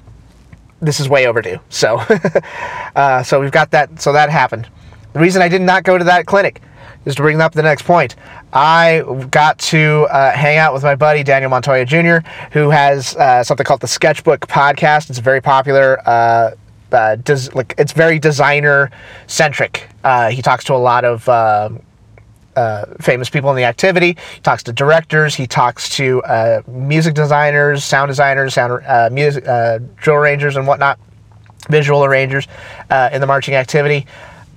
this 0.81 0.99
is 0.99 1.09
way 1.09 1.27
overdue. 1.27 1.59
So, 1.69 1.97
uh, 2.95 3.23
so 3.23 3.39
we've 3.39 3.51
got 3.51 3.71
that. 3.71 4.01
So 4.01 4.13
that 4.13 4.29
happened. 4.29 4.69
The 5.13 5.19
reason 5.19 5.41
I 5.41 5.49
did 5.49 5.61
not 5.61 5.83
go 5.83 5.97
to 5.97 6.03
that 6.05 6.25
clinic 6.25 6.61
is 7.05 7.15
to 7.15 7.21
bring 7.21 7.41
up 7.41 7.53
the 7.53 7.63
next 7.63 7.83
point. 7.83 8.15
I 8.53 9.03
got 9.31 9.57
to 9.59 10.07
uh, 10.11 10.31
hang 10.31 10.57
out 10.57 10.73
with 10.73 10.83
my 10.83 10.95
buddy 10.95 11.23
Daniel 11.23 11.49
Montoya 11.49 11.85
Jr., 11.85 12.27
who 12.51 12.69
has 12.69 13.15
uh, 13.15 13.43
something 13.43 13.63
called 13.63 13.81
the 13.81 13.87
Sketchbook 13.87 14.41
Podcast. 14.47 15.09
It's 15.09 15.19
very 15.19 15.41
popular. 15.41 15.99
Uh, 16.07 16.51
uh 16.91 17.15
des- 17.17 17.51
like 17.53 17.75
it's 17.77 17.91
very 17.91 18.17
designer 18.17 18.89
centric. 19.27 19.87
Uh, 20.03 20.29
he 20.29 20.41
talks 20.41 20.63
to 20.65 20.73
a 20.73 20.75
lot 20.75 21.05
of 21.05 21.29
uh, 22.59 22.85
famous 22.99 23.29
people 23.29 23.49
in 23.49 23.55
the 23.55 23.63
activity. 23.63 24.17
He 24.35 24.41
talks 24.41 24.63
to 24.63 24.73
directors. 24.73 25.35
He 25.35 25.47
talks 25.47 25.89
to 25.97 26.21
uh, 26.23 26.61
music 26.67 27.13
designers, 27.13 27.83
sound 27.83 28.09
designers, 28.09 28.53
sound 28.53 28.83
uh, 28.85 29.09
music 29.11 29.47
uh, 29.47 29.79
drill 29.95 30.17
arrangers, 30.17 30.55
and 30.57 30.67
whatnot, 30.67 30.99
visual 31.69 32.03
arrangers 32.03 32.47
uh, 32.89 33.09
in 33.13 33.21
the 33.21 33.27
marching 33.27 33.55
activity. 33.55 34.05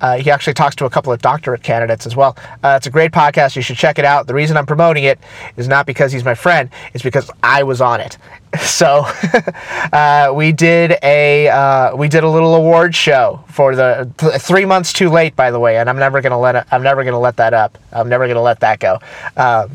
Uh, 0.03 0.19
he 0.19 0.31
actually 0.31 0.53
talks 0.53 0.75
to 0.77 0.85
a 0.85 0.91
couple 0.91 1.13
of 1.13 1.23
doctorate 1.23 1.63
candidates 1.63 2.07
as 2.07 2.17
well. 2.17 2.37
Uh, 2.63 2.75
it's 2.77 2.89
a 2.89 2.91
great 2.91 3.13
podcast. 3.13 3.55
You 3.57 3.63
should 3.63 3.77
check 3.77 3.99
it 3.99 4.05
out. 4.05 4.27
The 4.27 4.35
reason 4.35 4.57
I'm 4.57 4.67
promoting 4.67 5.05
it 5.05 5.19
is 5.57 5.69
not 5.69 5.87
because 5.87 6.13
he's 6.13 6.25
my 6.25 6.35
friend, 6.35 6.69
it's 6.93 7.05
because 7.05 7.31
I 7.43 7.63
was 7.63 7.81
on 7.81 8.01
it. 8.01 8.19
So 8.61 9.07
uh, 9.95 10.31
we 10.35 10.53
did 10.53 10.99
a 11.03 11.49
uh, 11.49 11.97
we 11.97 12.09
did 12.09 12.23
a 12.23 12.29
little 12.29 12.55
award 12.55 12.95
show 12.95 13.43
for 13.49 13.75
the 13.75 14.11
th- 14.19 14.43
three 14.43 14.67
months 14.67 14.93
too 14.93 15.09
late, 15.09 15.35
by 15.35 15.51
the 15.51 15.59
way, 15.59 15.79
and 15.79 15.89
I'm 15.89 15.99
never 15.99 16.21
gonna 16.21 16.39
let 16.39 16.57
it, 16.57 16.65
I'm 16.71 16.83
never 16.83 17.03
gonna 17.03 17.19
let 17.19 17.37
that 17.39 17.55
up. 17.55 17.79
I'm 17.93 18.11
never 18.11 18.29
gonna 18.29 18.43
let 18.43 18.61
that 18.61 18.79
go. 18.79 18.99
Uh, 19.39 19.69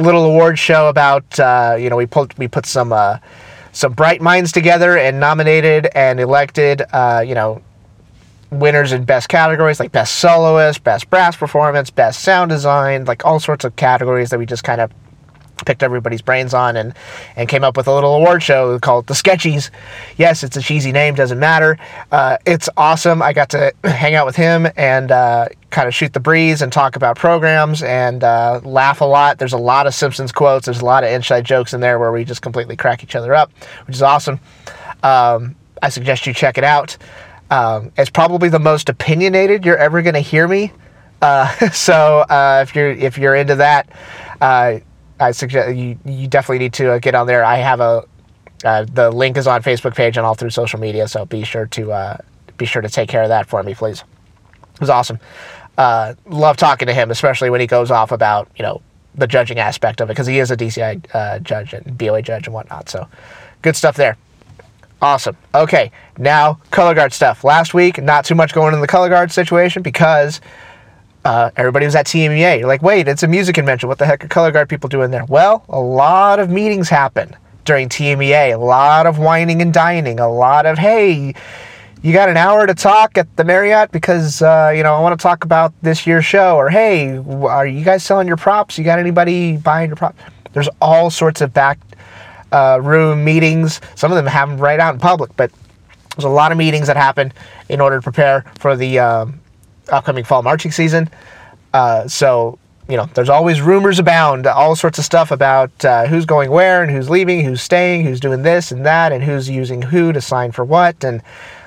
little 0.00 0.24
award 0.24 0.58
show 0.58 0.88
about 0.88 1.38
uh, 1.38 1.76
you 1.78 1.90
know 1.90 1.96
we 1.96 2.06
put 2.06 2.36
we 2.36 2.48
put 2.48 2.66
some 2.66 2.92
some 3.70 3.92
bright 3.92 4.20
minds 4.20 4.50
together 4.50 4.98
and 4.98 5.20
nominated 5.20 5.86
and 5.94 6.18
elected 6.18 6.80
you 7.24 7.36
know 7.36 7.62
winners 8.60 8.92
in 8.92 9.04
best 9.04 9.28
categories 9.28 9.80
like 9.80 9.92
best 9.92 10.16
soloist, 10.16 10.82
best 10.84 11.08
brass 11.10 11.36
performance, 11.36 11.90
best 11.90 12.22
sound 12.22 12.50
design, 12.50 13.04
like 13.04 13.24
all 13.24 13.40
sorts 13.40 13.64
of 13.64 13.76
categories 13.76 14.30
that 14.30 14.38
we 14.38 14.46
just 14.46 14.64
kind 14.64 14.80
of 14.80 14.90
picked 15.64 15.82
everybody's 15.82 16.22
brains 16.22 16.52
on 16.52 16.76
and 16.76 16.94
and 17.36 17.48
came 17.48 17.64
up 17.64 17.76
with 17.76 17.86
a 17.86 17.94
little 17.94 18.14
award 18.14 18.42
show 18.42 18.78
called 18.78 19.06
the 19.06 19.14
Sketchies. 19.14 19.70
Yes, 20.16 20.42
it's 20.42 20.56
a 20.56 20.60
cheesy 20.60 20.92
name, 20.92 21.14
doesn't 21.14 21.38
matter. 21.38 21.78
Uh, 22.10 22.38
it's 22.44 22.68
awesome. 22.76 23.22
I 23.22 23.32
got 23.32 23.50
to 23.50 23.72
hang 23.84 24.14
out 24.14 24.26
with 24.26 24.36
him 24.36 24.66
and 24.76 25.10
uh, 25.10 25.48
kind 25.70 25.88
of 25.88 25.94
shoot 25.94 26.12
the 26.12 26.20
breeze 26.20 26.62
and 26.62 26.72
talk 26.72 26.96
about 26.96 27.16
programs 27.16 27.82
and 27.82 28.24
uh, 28.24 28.60
laugh 28.64 29.00
a 29.00 29.04
lot. 29.04 29.38
There's 29.38 29.52
a 29.52 29.58
lot 29.58 29.86
of 29.86 29.94
Simpsons 29.94 30.32
quotes. 30.32 30.66
There's 30.66 30.80
a 30.80 30.84
lot 30.84 31.04
of 31.04 31.10
inside 31.10 31.44
jokes 31.44 31.72
in 31.72 31.80
there 31.80 31.98
where 31.98 32.12
we 32.12 32.24
just 32.24 32.42
completely 32.42 32.76
crack 32.76 33.02
each 33.02 33.14
other 33.16 33.34
up, 33.34 33.52
which 33.86 33.96
is 33.96 34.02
awesome. 34.02 34.40
Um, 35.02 35.54
I 35.82 35.88
suggest 35.90 36.26
you 36.26 36.32
check 36.32 36.58
it 36.58 36.64
out. 36.64 36.96
Um, 37.50 37.92
it's 37.96 38.10
probably 38.10 38.48
the 38.48 38.58
most 38.58 38.88
opinionated 38.88 39.64
you're 39.64 39.76
ever 39.76 40.02
going 40.02 40.14
to 40.14 40.20
hear 40.20 40.48
me. 40.48 40.72
Uh, 41.20 41.48
so 41.72 42.20
uh, 42.28 42.64
if 42.66 42.74
you're 42.74 42.90
if 42.90 43.18
you're 43.18 43.34
into 43.34 43.56
that, 43.56 43.88
uh, 44.40 44.78
I 45.20 45.30
suggest 45.32 45.76
you 45.76 45.98
you 46.04 46.28
definitely 46.28 46.58
need 46.58 46.74
to 46.74 46.92
uh, 46.92 46.98
get 46.98 47.14
on 47.14 47.26
there. 47.26 47.44
I 47.44 47.56
have 47.56 47.80
a 47.80 48.04
uh, 48.64 48.86
the 48.92 49.10
link 49.10 49.36
is 49.36 49.46
on 49.46 49.62
Facebook 49.62 49.94
page 49.94 50.16
and 50.16 50.24
all 50.24 50.34
through 50.34 50.50
social 50.50 50.80
media, 50.80 51.06
so 51.08 51.24
be 51.24 51.44
sure 51.44 51.66
to 51.66 51.92
uh, 51.92 52.16
be 52.56 52.66
sure 52.66 52.82
to 52.82 52.88
take 52.88 53.08
care 53.08 53.22
of 53.22 53.28
that 53.28 53.46
for 53.46 53.62
me, 53.62 53.74
please. 53.74 54.04
It 54.74 54.80
was 54.80 54.90
awesome. 54.90 55.18
love 55.78 56.56
talking 56.56 56.86
to 56.86 56.94
him, 56.94 57.10
especially 57.10 57.50
when 57.50 57.60
he 57.60 57.66
goes 57.66 57.90
off 57.90 58.12
about 58.12 58.48
you 58.56 58.62
know 58.62 58.82
the 59.14 59.26
judging 59.26 59.58
aspect 59.58 60.00
of 60.00 60.08
it 60.08 60.12
because 60.12 60.26
he 60.26 60.40
is 60.40 60.50
a 60.50 60.56
DCI 60.56 61.42
judge 61.42 61.72
and 61.72 61.96
BOA 61.96 62.22
judge 62.22 62.46
and 62.46 62.54
whatnot. 62.54 62.88
So 62.88 63.06
good 63.62 63.76
stuff 63.76 63.96
there. 63.96 64.16
Awesome. 65.04 65.36
Okay, 65.54 65.92
now 66.16 66.54
color 66.70 66.94
guard 66.94 67.12
stuff. 67.12 67.44
Last 67.44 67.74
week, 67.74 68.02
not 68.02 68.24
too 68.24 68.34
much 68.34 68.54
going 68.54 68.72
in 68.72 68.80
the 68.80 68.86
color 68.86 69.10
guard 69.10 69.30
situation 69.30 69.82
because 69.82 70.40
uh, 71.26 71.50
everybody 71.58 71.84
was 71.84 71.94
at 71.94 72.06
TMEA. 72.06 72.60
You're 72.60 72.68
like, 72.68 72.80
wait, 72.80 73.06
it's 73.06 73.22
a 73.22 73.28
music 73.28 73.54
convention. 73.54 73.86
What 73.86 73.98
the 73.98 74.06
heck 74.06 74.24
are 74.24 74.28
color 74.28 74.50
guard 74.50 74.70
people 74.70 74.88
doing 74.88 75.10
there? 75.10 75.26
Well, 75.26 75.62
a 75.68 75.78
lot 75.78 76.40
of 76.40 76.48
meetings 76.48 76.88
happen 76.88 77.36
during 77.66 77.90
TMEA. 77.90 78.54
A 78.54 78.56
lot 78.56 79.06
of 79.06 79.18
wining 79.18 79.60
and 79.60 79.74
dining. 79.74 80.20
A 80.20 80.28
lot 80.30 80.64
of, 80.64 80.78
hey, 80.78 81.34
you 82.00 82.12
got 82.14 82.30
an 82.30 82.38
hour 82.38 82.66
to 82.66 82.72
talk 82.72 83.18
at 83.18 83.36
the 83.36 83.44
Marriott 83.44 83.92
because, 83.92 84.40
uh, 84.40 84.72
you 84.74 84.82
know, 84.82 84.94
I 84.94 85.00
want 85.00 85.20
to 85.20 85.22
talk 85.22 85.44
about 85.44 85.74
this 85.82 86.06
year's 86.06 86.24
show. 86.24 86.56
Or, 86.56 86.70
hey, 86.70 87.18
are 87.18 87.66
you 87.66 87.84
guys 87.84 88.02
selling 88.04 88.26
your 88.26 88.38
props? 88.38 88.78
You 88.78 88.84
got 88.84 88.98
anybody 88.98 89.58
buying 89.58 89.90
your 89.90 89.96
props? 89.96 90.18
There's 90.54 90.70
all 90.80 91.10
sorts 91.10 91.42
of 91.42 91.52
back 91.52 91.78
uh, 92.54 92.78
room 92.80 93.24
meetings. 93.24 93.80
Some 93.96 94.12
of 94.12 94.16
them 94.16 94.26
have 94.26 94.48
them 94.48 94.58
right 94.58 94.78
out 94.78 94.94
in 94.94 95.00
public, 95.00 95.36
but 95.36 95.50
there's 96.14 96.24
a 96.24 96.28
lot 96.28 96.52
of 96.52 96.58
meetings 96.58 96.86
that 96.86 96.96
happen 96.96 97.32
in 97.68 97.80
order 97.80 97.96
to 97.96 98.02
prepare 98.02 98.44
for 98.60 98.76
the 98.76 99.00
um, 99.00 99.40
upcoming 99.90 100.22
fall 100.22 100.42
marching 100.42 100.70
season. 100.70 101.10
Uh, 101.72 102.06
so, 102.06 102.56
you 102.88 102.96
know, 102.96 103.06
there's 103.14 103.28
always 103.28 103.60
rumors 103.60 103.98
abound, 103.98 104.46
all 104.46 104.76
sorts 104.76 105.00
of 105.00 105.04
stuff 105.04 105.32
about 105.32 105.84
uh, 105.84 106.06
who's 106.06 106.24
going 106.24 106.48
where 106.50 106.82
and 106.84 106.92
who's 106.92 107.10
leaving, 107.10 107.44
who's 107.44 107.60
staying, 107.60 108.04
who's 108.04 108.20
doing 108.20 108.42
this 108.42 108.70
and 108.70 108.86
that, 108.86 109.10
and 109.10 109.24
who's 109.24 109.50
using 109.50 109.82
who 109.82 110.12
to 110.12 110.20
sign 110.20 110.52
for 110.52 110.64
what, 110.64 111.02
and 111.02 111.22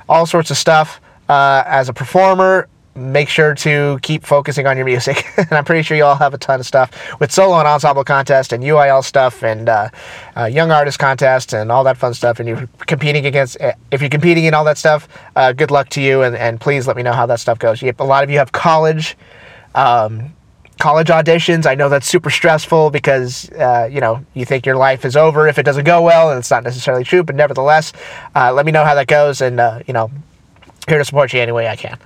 all 0.07 0.25
sorts 0.25 0.51
of 0.51 0.57
stuff. 0.57 1.01
Uh, 1.27 1.61
as 1.65 1.89
a 1.89 1.93
performer, 1.93 2.69
make 2.97 3.29
sure 3.29 3.53
to 3.55 3.99
keep 4.01 4.25
focusing 4.25 4.67
on 4.67 4.75
your 4.75 4.85
music. 4.85 5.25
and 5.37 5.51
I'm 5.51 5.63
pretty 5.63 5.83
sure 5.83 5.95
you 5.95 6.03
all 6.03 6.15
have 6.15 6.33
a 6.33 6.37
ton 6.37 6.59
of 6.59 6.65
stuff 6.65 6.91
with 7.19 7.31
solo 7.31 7.59
and 7.59 7.67
ensemble 7.67 8.03
contest 8.03 8.51
and 8.51 8.63
UIL 8.63 9.03
stuff 9.03 9.43
and 9.43 9.69
uh, 9.69 9.89
uh, 10.35 10.45
young 10.45 10.71
artist 10.71 10.99
contest 10.99 11.53
and 11.53 11.71
all 11.71 11.83
that 11.83 11.97
fun 11.97 12.13
stuff. 12.13 12.39
And 12.39 12.49
you're 12.49 12.67
competing 12.79 13.25
against, 13.25 13.57
eh, 13.59 13.73
if 13.91 14.01
you're 14.01 14.09
competing 14.09 14.45
in 14.45 14.53
all 14.53 14.63
that 14.65 14.77
stuff, 14.77 15.07
uh, 15.35 15.53
good 15.53 15.71
luck 15.71 15.89
to 15.89 16.01
you. 16.01 16.23
And, 16.23 16.35
and 16.35 16.59
please 16.59 16.87
let 16.87 16.97
me 16.97 17.03
know 17.03 17.13
how 17.13 17.25
that 17.27 17.39
stuff 17.39 17.59
goes. 17.59 17.81
a 17.83 17.93
lot 18.03 18.23
of 18.23 18.29
you 18.29 18.37
have 18.39 18.51
college. 18.51 19.15
Um, 19.75 20.33
college 20.79 21.07
auditions 21.07 21.65
i 21.65 21.73
know 21.73 21.89
that's 21.89 22.07
super 22.07 22.29
stressful 22.29 22.91
because 22.91 23.49
uh, 23.53 23.89
you 23.91 23.99
know 23.99 24.23
you 24.35 24.45
think 24.45 24.65
your 24.65 24.75
life 24.75 25.05
is 25.05 25.15
over 25.15 25.47
if 25.47 25.57
it 25.57 25.63
doesn't 25.63 25.85
go 25.85 26.01
well 26.01 26.29
and 26.29 26.37
it's 26.37 26.51
not 26.51 26.63
necessarily 26.63 27.03
true 27.03 27.23
but 27.23 27.35
nevertheless 27.35 27.93
uh, 28.35 28.53
let 28.53 28.65
me 28.65 28.71
know 28.71 28.85
how 28.85 28.93
that 28.93 29.07
goes 29.07 29.41
and 29.41 29.59
uh, 29.59 29.79
you 29.87 29.93
know 29.93 30.11
here 30.87 30.99
to 30.99 31.05
support 31.05 31.33
you 31.33 31.39
any 31.39 31.51
way 31.51 31.67
i 31.67 31.75
can 31.75 31.97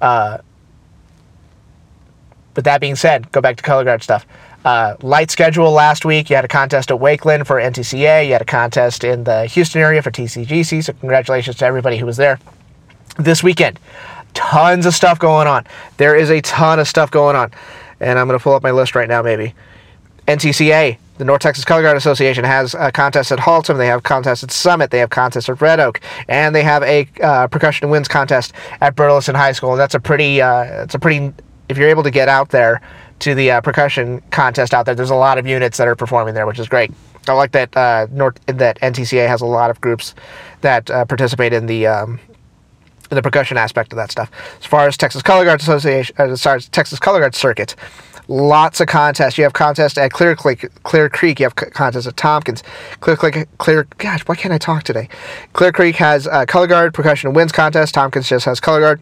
uh, 0.00 0.38
but 2.54 2.64
that 2.64 2.80
being 2.80 2.96
said, 2.96 3.30
go 3.32 3.40
back 3.40 3.56
to 3.56 3.62
color 3.62 3.84
guard 3.84 4.02
stuff. 4.02 4.26
Uh, 4.64 4.96
light 5.02 5.30
schedule 5.30 5.70
last 5.70 6.04
week. 6.04 6.28
You 6.28 6.36
had 6.36 6.44
a 6.44 6.48
contest 6.48 6.90
at 6.90 6.98
Wakeland 6.98 7.46
for 7.46 7.56
NTCA. 7.56 8.26
You 8.26 8.32
had 8.32 8.42
a 8.42 8.46
contest 8.46 9.04
in 9.04 9.24
the 9.24 9.46
Houston 9.46 9.80
area 9.80 10.02
for 10.02 10.10
TCGC. 10.10 10.82
So 10.82 10.92
congratulations 10.94 11.56
to 11.58 11.66
everybody 11.66 11.98
who 11.98 12.06
was 12.06 12.16
there. 12.16 12.40
This 13.18 13.42
weekend, 13.42 13.78
tons 14.34 14.86
of 14.86 14.94
stuff 14.94 15.18
going 15.18 15.46
on. 15.46 15.66
There 15.98 16.16
is 16.16 16.30
a 16.30 16.40
ton 16.40 16.80
of 16.80 16.88
stuff 16.88 17.10
going 17.10 17.36
on, 17.36 17.52
and 18.00 18.18
I'm 18.18 18.26
going 18.26 18.38
to 18.38 18.42
pull 18.42 18.54
up 18.54 18.62
my 18.62 18.72
list 18.72 18.94
right 18.94 19.08
now. 19.08 19.22
Maybe 19.22 19.54
NTCA 20.26 20.98
the 21.18 21.24
North 21.24 21.40
Texas 21.40 21.64
Color 21.64 21.82
Guard 21.82 21.96
Association 21.96 22.44
has 22.44 22.74
a 22.74 22.92
contest 22.92 23.32
at 23.32 23.38
Haltom. 23.38 23.78
They 23.78 23.86
have 23.86 24.02
contests 24.02 24.42
at 24.42 24.50
Summit. 24.50 24.90
They 24.90 24.98
have 24.98 25.10
contests 25.10 25.48
at 25.48 25.60
Red 25.60 25.80
Oak, 25.80 26.00
and 26.28 26.54
they 26.54 26.62
have 26.62 26.82
a 26.82 27.08
uh, 27.22 27.46
percussion 27.48 27.84
and 27.84 27.90
winds 27.90 28.08
contest 28.08 28.52
at 28.80 28.94
Burleson 28.94 29.34
High 29.34 29.52
School. 29.52 29.72
And 29.72 29.80
that's 29.80 29.94
a 29.94 30.00
pretty, 30.00 30.40
uh, 30.40 30.84
it's 30.84 30.94
a 30.94 30.98
pretty. 30.98 31.32
If 31.68 31.78
you're 31.78 31.88
able 31.88 32.04
to 32.04 32.10
get 32.10 32.28
out 32.28 32.50
there 32.50 32.80
to 33.20 33.34
the 33.34 33.50
uh, 33.50 33.60
percussion 33.60 34.20
contest 34.30 34.72
out 34.72 34.86
there, 34.86 34.94
there's 34.94 35.10
a 35.10 35.16
lot 35.16 35.38
of 35.38 35.46
units 35.46 35.78
that 35.78 35.88
are 35.88 35.96
performing 35.96 36.34
there, 36.34 36.46
which 36.46 36.58
is 36.58 36.68
great. 36.68 36.92
I 37.28 37.32
like 37.32 37.52
that 37.52 37.76
uh, 37.76 38.06
North 38.12 38.38
that 38.46 38.78
NTCA 38.80 39.26
has 39.26 39.40
a 39.40 39.46
lot 39.46 39.70
of 39.70 39.80
groups 39.80 40.14
that 40.60 40.88
uh, 40.90 41.04
participate 41.04 41.52
in 41.52 41.66
the 41.66 41.86
um, 41.86 42.20
the 43.08 43.22
percussion 43.22 43.56
aspect 43.56 43.92
of 43.92 43.96
that 43.96 44.10
stuff. 44.10 44.30
As 44.60 44.66
far 44.66 44.86
as 44.86 44.96
Texas 44.96 45.22
Color 45.22 45.44
Guard 45.44 45.60
Association, 45.60 46.14
uh, 46.18 46.24
as 46.24 46.42
far 46.42 46.56
as 46.56 46.68
Texas 46.68 46.98
Color 46.98 47.20
Guard 47.20 47.34
Circuit, 47.34 47.74
lots 48.28 48.80
of 48.80 48.88
contests. 48.88 49.38
You 49.38 49.44
have 49.44 49.52
contests 49.52 49.98
at 49.98 50.12
Clear 50.12 50.34
Creek, 50.34 50.66
Clear 50.82 51.08
Creek. 51.08 51.40
You 51.40 51.44
have 51.46 51.54
contests 51.56 52.06
at 52.06 52.16
Tompkins. 52.16 52.62
Clear 53.00 53.16
Creek, 53.16 53.46
Clear. 53.58 53.86
Gosh, 53.98 54.22
why 54.22 54.34
can't 54.34 54.52
I 54.52 54.58
talk 54.58 54.82
today? 54.82 55.08
Clear 55.52 55.72
Creek 55.72 55.96
has 55.96 56.26
uh, 56.26 56.44
color 56.46 56.66
guard, 56.66 56.94
percussion, 56.94 57.28
and 57.28 57.36
winds 57.36 57.52
contest. 57.52 57.94
Tompkins 57.94 58.28
just 58.28 58.44
has 58.46 58.60
color 58.60 58.80
guard. 58.80 59.00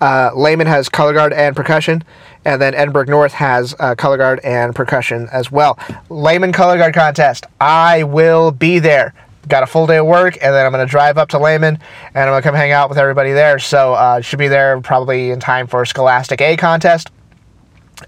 Uh, 0.00 0.30
Lehman 0.34 0.66
has 0.66 0.88
color 0.88 1.12
guard 1.12 1.32
and 1.32 1.56
percussion, 1.56 2.04
and 2.44 2.60
then 2.60 2.74
Edinburg 2.74 3.08
North 3.08 3.32
has 3.32 3.74
uh, 3.78 3.94
color 3.94 4.16
guard 4.16 4.40
and 4.44 4.74
percussion 4.74 5.28
as 5.32 5.50
well. 5.50 5.78
Lehman 6.08 6.52
color 6.52 6.76
guard 6.76 6.94
contest. 6.94 7.46
I 7.60 8.02
will 8.04 8.50
be 8.50 8.78
there. 8.78 9.14
Got 9.48 9.62
a 9.62 9.66
full 9.66 9.86
day 9.86 9.98
of 9.98 10.06
work, 10.06 10.34
and 10.42 10.52
then 10.52 10.66
I'm 10.66 10.72
going 10.72 10.84
to 10.84 10.90
drive 10.90 11.18
up 11.18 11.28
to 11.30 11.38
Lehman, 11.38 11.78
and 12.14 12.24
I'm 12.24 12.32
going 12.32 12.42
to 12.42 12.46
come 12.46 12.56
hang 12.56 12.72
out 12.72 12.88
with 12.88 12.98
everybody 12.98 13.32
there. 13.32 13.60
So 13.60 13.94
uh, 13.94 14.20
should 14.20 14.40
be 14.40 14.48
there 14.48 14.80
probably 14.80 15.30
in 15.30 15.38
time 15.38 15.68
for 15.68 15.86
Scholastic 15.86 16.40
A 16.40 16.56
contest 16.56 17.10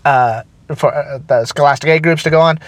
uh, 0.04 0.42
for 0.74 0.94
uh, 0.94 1.18
the 1.26 1.44
Scholastic 1.46 1.88
A 1.88 1.98
groups 1.98 2.22
to 2.24 2.30
go 2.30 2.40
on. 2.40 2.58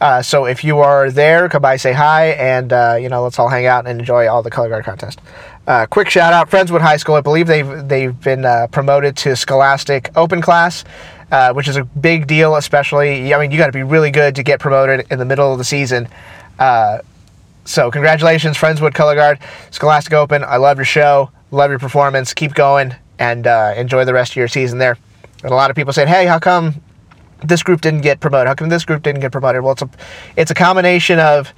Uh, 0.00 0.22
so 0.22 0.46
if 0.46 0.64
you 0.64 0.78
are 0.78 1.10
there, 1.10 1.48
come 1.48 1.62
by, 1.62 1.76
say 1.76 1.92
hi, 1.92 2.28
and 2.28 2.72
uh, 2.72 2.96
you 3.00 3.08
know 3.08 3.22
let's 3.22 3.38
all 3.38 3.48
hang 3.48 3.66
out 3.66 3.86
and 3.86 4.00
enjoy 4.00 4.28
all 4.28 4.42
the 4.42 4.50
color 4.50 4.68
guard 4.68 4.84
contest. 4.84 5.20
Uh, 5.66 5.86
quick 5.86 6.08
shout 6.08 6.32
out, 6.32 6.50
Friendswood 6.50 6.80
High 6.80 6.96
School. 6.96 7.16
I 7.16 7.20
believe 7.20 7.46
they've 7.46 7.88
they've 7.88 8.18
been 8.18 8.44
uh, 8.44 8.66
promoted 8.68 9.16
to 9.18 9.36
Scholastic 9.36 10.10
Open 10.16 10.40
Class. 10.40 10.84
which 11.54 11.68
is 11.68 11.76
a 11.76 11.84
big 11.84 12.26
deal, 12.26 12.56
especially. 12.56 13.32
I 13.34 13.38
mean, 13.38 13.50
you 13.50 13.58
got 13.58 13.66
to 13.66 13.72
be 13.72 13.82
really 13.82 14.10
good 14.10 14.34
to 14.36 14.42
get 14.42 14.58
promoted 14.58 15.06
in 15.10 15.18
the 15.18 15.24
middle 15.24 15.52
of 15.52 15.58
the 15.58 15.64
season. 15.64 16.08
so, 17.64 17.90
congratulations, 17.90 18.56
Friendswood 18.56 18.94
Color 18.94 19.14
Guard, 19.14 19.38
Scholastic 19.70 20.12
Open. 20.12 20.42
I 20.42 20.56
love 20.56 20.78
your 20.78 20.86
show, 20.86 21.30
love 21.50 21.70
your 21.70 21.78
performance. 21.78 22.34
Keep 22.34 22.54
going 22.54 22.94
and 23.18 23.46
enjoy 23.76 24.06
the 24.06 24.14
rest 24.14 24.32
of 24.32 24.36
your 24.36 24.48
season 24.48 24.78
there. 24.78 24.96
And 25.42 25.52
a 25.52 25.54
lot 25.54 25.70
of 25.70 25.76
people 25.76 25.92
said, 25.92 26.08
"Hey, 26.08 26.26
how 26.26 26.38
come 26.38 26.80
this 27.42 27.62
group 27.62 27.80
didn't 27.80 28.02
get 28.02 28.20
promoted? 28.20 28.48
How 28.48 28.54
come 28.54 28.68
this 28.68 28.84
group 28.84 29.02
didn't 29.02 29.20
get 29.20 29.32
promoted?" 29.32 29.62
Well, 29.62 29.72
it's 29.72 29.82
a 29.82 29.90
it's 30.36 30.50
a 30.50 30.54
combination 30.54 31.18
of 31.18 31.52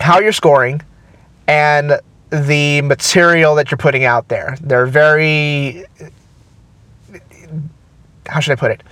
how 0.00 0.18
you're 0.20 0.32
scoring 0.32 0.80
and 1.46 2.00
the 2.30 2.80
material 2.82 3.54
that 3.54 3.70
you're 3.70 3.78
putting 3.78 4.04
out 4.04 4.28
there. 4.28 4.56
They're 4.60 4.86
very 4.86 5.84
how 8.28 8.40
should 8.40 8.52
I 8.52 8.56
put 8.56 8.70
it? 8.70 8.82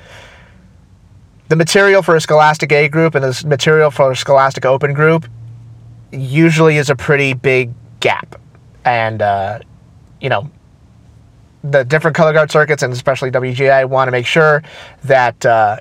The 1.49 1.57
material 1.57 2.03
for 2.03 2.17
a 2.17 2.21
Scholastic 2.21 2.73
A 2.73 2.89
group 2.89 3.15
and 3.15 3.25
the 3.25 3.47
material 3.47 3.91
for 3.91 4.13
a 4.13 4.17
Scholastic 4.17 4.65
Open 4.65 4.95
group 4.95 5.27
usually 6.11 6.77
is 6.77 6.91
a 6.91 6.97
pretty 6.97 7.35
big 7.35 7.73
gap. 8.01 8.41
And, 8.85 9.23
uh, 9.23 9.61
you 10.21 10.29
know, 10.29 10.51
the 11.65 11.85
different 11.85 12.17
color 12.17 12.33
guard 12.33 12.51
circuits 12.51 12.83
and 12.83 12.93
especially 12.93 13.31
WGI 13.31 13.89
want 13.89 14.09
to 14.09 14.13
make 14.13 14.27
sure 14.27 14.63
that 15.05 15.45
uh, 15.47 15.79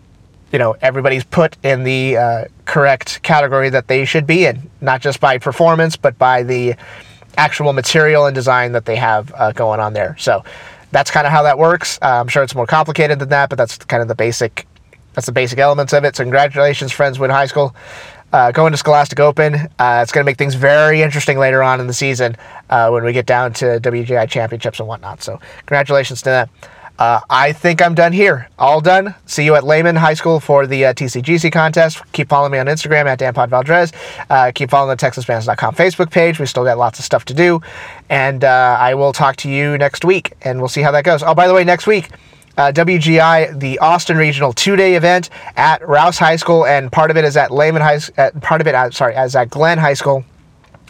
you 0.52 0.60
know 0.60 0.76
everybody's 0.82 1.24
put 1.24 1.58
in 1.64 1.84
the 1.84 2.18
uh, 2.18 2.46
correct 2.66 3.22
category 3.24 3.70
that 3.70 3.88
they 3.88 4.06
should 4.06 4.28
be 4.28 4.46
in, 4.46 4.70
not 4.82 5.02
just 5.02 5.20
by 5.20 5.38
performance 5.38 5.96
but 5.96 6.18
by 6.18 6.44
the 6.44 6.76
actual 7.38 7.74
material 7.74 8.26
and 8.26 8.36
design 8.36 8.74
that 8.74 8.86
they 8.86 8.96
have 8.96 9.32
uh, 9.36 9.52
going 9.54 9.80
on 9.80 9.94
there. 9.94 10.16
So 10.20 10.44
that's 10.92 11.10
kind 11.10 11.26
of 11.26 11.32
how 11.32 11.44
that 11.44 11.58
works. 11.58 11.98
Uh, 12.02 12.20
I'm 12.20 12.28
sure 12.28 12.44
it's 12.44 12.56
more 12.56 12.68
complicated 12.68 13.20
than 13.20 13.30
that, 13.30 13.50
but 13.50 13.58
that's 13.58 13.78
kind 13.78 14.02
of 14.02 14.08
the 14.08 14.16
basic 14.16 14.68
that's 15.14 15.26
the 15.26 15.34
basic 15.34 15.60
elements 15.60 15.94
of 15.94 16.06
it. 16.06 16.16
So 16.16 16.24
congratulations, 16.24 16.92
Friendswood 16.92 17.32
High 17.32 17.48
School 17.48 17.76
uh, 18.34 18.52
going 18.52 18.72
to 18.72 18.78
Scholastic 18.78 19.20
Open. 19.20 19.56
Uh, 19.56 20.00
it's 20.02 20.12
going 20.12 20.24
to 20.24 20.30
make 20.30 20.38
things 20.38 20.56
very 20.56 21.02
interesting 21.02 21.38
later 21.38 21.64
on 21.64 21.80
in 21.80 21.88
the 21.88 21.94
season 21.94 22.36
uh, 22.70 22.90
when 22.90 23.04
we 23.04 23.14
get 23.14 23.26
down 23.26 23.54
to 23.54 23.80
WGI 23.80 24.30
championships 24.30 24.80
and 24.80 24.88
whatnot. 24.88 25.22
So, 25.22 25.40
congratulations 25.60 26.22
to 26.24 26.30
them. 26.30 26.50
Uh, 27.00 27.20
I 27.32 27.52
think 27.52 27.82
I'm 27.82 27.96
done 27.96 28.14
here. 28.14 28.48
All 28.60 28.80
done. 28.80 29.16
See 29.26 29.44
you 29.44 29.56
at 29.56 29.64
Lehman 29.64 29.96
High 29.96 30.14
School 30.14 30.40
for 30.40 30.68
the 30.68 30.86
uh, 30.86 30.94
TCGC 30.94 31.52
contest. 31.52 32.00
Keep 32.12 32.30
following 32.30 32.52
me 32.52 32.60
on 32.60 32.68
Instagram 32.68 33.06
at 33.06 33.18
Dan. 33.18 33.34
Uh, 34.30 34.52
keep 34.54 34.70
following 34.70 34.96
the 34.96 35.04
TexasBands.com 35.04 35.74
Facebook 35.74 36.12
page. 36.12 36.40
We 36.40 36.46
still 36.46 36.64
got 36.64 36.78
lots 36.78 37.00
of 37.00 37.06
stuff 37.06 37.26
to 37.26 37.34
do. 37.34 37.62
And 38.10 38.44
I 38.44 38.94
will 38.94 39.14
talk 39.14 39.38
to 39.38 39.50
you 39.50 39.80
next 39.80 40.06
week, 40.06 40.34
and 40.44 40.60
we'll 40.60 40.70
see 40.70 40.82
how 40.82 40.92
that 40.92 41.04
goes. 41.04 41.24
Oh, 41.24 41.34
by 41.34 41.48
the 41.48 41.56
way, 41.56 41.64
next 41.64 41.88
week, 41.88 42.10
uh, 42.62 42.72
WGI, 42.72 43.60
the 43.60 43.80
Austin 43.80 44.18
Regional 44.18 44.54
two-day 44.54 44.96
event 44.96 45.32
at 45.56 45.88
Rouse 45.88 46.20
High 46.20 46.36
School, 46.36 46.66
and 46.66 46.92
part 46.92 47.10
of 47.10 47.18
it 47.18 47.26
is 47.26 47.36
at 47.36 47.50
Lehman 47.50 47.82
High. 47.82 48.00
At, 48.18 48.40
part 48.42 48.62
of 48.62 48.68
it, 48.68 48.76
uh, 48.76 48.92
sorry, 48.92 49.16
as 49.16 49.36
at 49.36 49.50
Glenn 49.50 49.80
High 49.80 49.96
School. 49.96 50.24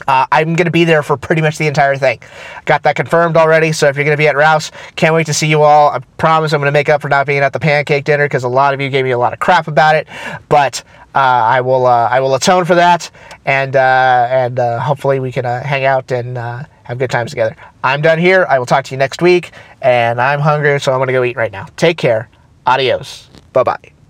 Uh, 0.08 0.26
I'm 0.32 0.56
going 0.56 0.66
to 0.66 0.72
be 0.72 0.84
there 0.84 1.04
for 1.04 1.16
pretty 1.16 1.44
much 1.44 1.60
the 1.60 1.68
entire 1.68 1.96
thing. 1.96 2.20
Got 2.66 2.84
that 2.84 2.96
confirmed 2.96 3.38
already. 3.38 3.72
So 3.72 3.88
if 3.88 3.96
you're 3.96 4.04
going 4.04 4.18
to 4.18 4.22
be 4.22 4.28
at 4.28 4.36
Rouse, 4.36 4.72
can't 4.96 5.14
wait 5.14 5.28
to 5.28 5.34
see 5.34 5.48
you 5.48 5.62
all. 5.62 5.90
I 5.90 6.00
promise 6.18 6.54
I'm 6.54 6.60
going 6.60 6.68
to 6.68 6.78
make 6.78 6.90
up 6.90 7.04
for 7.04 7.08
not 7.08 7.28
being 7.28 7.42
at 7.42 7.54
the 7.54 7.60
pancake 7.60 8.04
dinner 8.04 8.26
because 8.26 8.44
a 8.44 8.50
lot 8.50 8.74
of 8.74 8.82
you 8.82 8.90
gave 8.90 9.06
me 9.06 9.12
a 9.12 9.20
lot 9.20 9.32
of 9.32 9.40
crap 9.40 9.68
about 9.68 9.96
it. 9.96 10.08
But 10.50 10.84
uh, 11.14 11.20
I 11.20 11.62
will 11.62 11.86
uh, 11.86 12.10
I 12.10 12.20
will 12.20 12.34
atone 12.34 12.66
for 12.66 12.76
that, 12.76 13.12
and 13.46 13.76
uh, 13.76 14.28
and 14.30 14.60
uh, 14.60 14.80
hopefully 14.80 15.20
we 15.20 15.32
can 15.32 15.46
uh, 15.46 15.62
hang 15.62 15.86
out 15.86 16.12
and 16.12 16.38
have 16.84 16.98
good 16.98 17.10
times 17.10 17.32
together. 17.32 17.56
I'm 17.84 18.02
done 18.02 18.20
here. 18.20 18.46
I 18.50 18.60
will 18.60 18.66
talk 18.66 18.86
to 18.86 18.92
you 18.92 18.98
next 18.98 19.22
week, 19.22 19.52
and 19.82 20.20
I'm 20.22 20.40
hungry, 20.40 20.80
so 20.80 20.92
I'm 20.92 21.00
going 21.00 21.08
to 21.08 21.14
go 21.14 21.24
eat 21.24 21.36
right 21.38 21.52
now. 21.52 21.66
Take 21.78 21.98
care. 21.98 22.30
Adios. 22.66 23.30
Bye 23.54 23.64
bye. 23.64 24.01